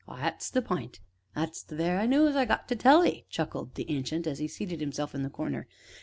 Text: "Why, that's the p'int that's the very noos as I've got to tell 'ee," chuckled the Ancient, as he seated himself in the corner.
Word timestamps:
"Why, 0.05 0.19
that's 0.21 0.49
the 0.49 0.63
p'int 0.63 0.99
that's 1.35 1.61
the 1.61 1.75
very 1.75 2.07
noos 2.07 2.31
as 2.31 2.35
I've 2.35 2.47
got 2.47 2.67
to 2.69 2.75
tell 2.75 3.05
'ee," 3.05 3.27
chuckled 3.29 3.75
the 3.75 3.87
Ancient, 3.91 4.25
as 4.25 4.39
he 4.39 4.47
seated 4.47 4.79
himself 4.79 5.13
in 5.13 5.21
the 5.21 5.29
corner. 5.29 5.67